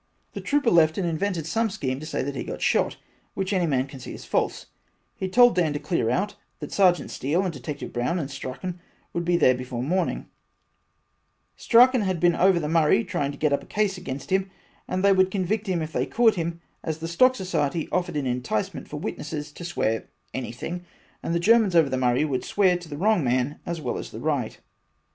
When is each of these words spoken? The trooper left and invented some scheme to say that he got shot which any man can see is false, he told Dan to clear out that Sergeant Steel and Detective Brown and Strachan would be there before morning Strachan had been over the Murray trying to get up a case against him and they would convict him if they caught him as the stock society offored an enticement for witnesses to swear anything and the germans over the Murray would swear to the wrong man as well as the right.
The 0.33 0.41
trooper 0.41 0.71
left 0.71 0.97
and 0.97 1.05
invented 1.07 1.45
some 1.45 1.69
scheme 1.69 1.99
to 1.99 2.07
say 2.07 2.23
that 2.23 2.35
he 2.35 2.43
got 2.43 2.59
shot 2.63 2.97
which 3.35 3.53
any 3.53 3.67
man 3.67 3.85
can 3.85 3.99
see 3.99 4.15
is 4.15 4.25
false, 4.25 4.65
he 5.15 5.29
told 5.29 5.53
Dan 5.53 5.73
to 5.73 5.79
clear 5.79 6.09
out 6.09 6.33
that 6.57 6.71
Sergeant 6.71 7.11
Steel 7.11 7.43
and 7.43 7.53
Detective 7.53 7.93
Brown 7.93 8.17
and 8.17 8.31
Strachan 8.31 8.79
would 9.13 9.23
be 9.23 9.37
there 9.37 9.53
before 9.53 9.83
morning 9.83 10.25
Strachan 11.55 12.01
had 12.01 12.19
been 12.19 12.35
over 12.35 12.59
the 12.59 12.67
Murray 12.67 13.03
trying 13.03 13.31
to 13.31 13.37
get 13.37 13.53
up 13.53 13.61
a 13.61 13.67
case 13.67 13.95
against 13.95 14.31
him 14.31 14.49
and 14.87 15.03
they 15.03 15.13
would 15.13 15.29
convict 15.29 15.67
him 15.67 15.83
if 15.83 15.91
they 15.93 16.07
caught 16.07 16.33
him 16.33 16.61
as 16.83 16.97
the 16.97 17.07
stock 17.07 17.35
society 17.35 17.85
offored 17.91 18.15
an 18.17 18.25
enticement 18.25 18.87
for 18.87 18.99
witnesses 18.99 19.51
to 19.51 19.63
swear 19.63 20.07
anything 20.33 20.83
and 21.21 21.35
the 21.35 21.39
germans 21.39 21.75
over 21.75 21.89
the 21.89 21.95
Murray 21.95 22.25
would 22.25 22.43
swear 22.43 22.75
to 22.75 22.89
the 22.89 22.97
wrong 22.97 23.23
man 23.23 23.59
as 23.67 23.79
well 23.79 23.99
as 23.99 24.09
the 24.09 24.19
right. 24.19 24.59